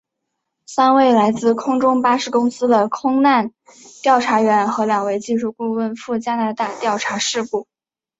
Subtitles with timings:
[0.65, 3.51] 三位来自空中巴士公司的空难
[4.01, 7.67] 调查员和两位技术顾问赴加拿大调查事故。